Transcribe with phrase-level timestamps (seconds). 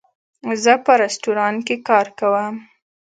[0.63, 2.55] زه په رستورانټ کې کار کوم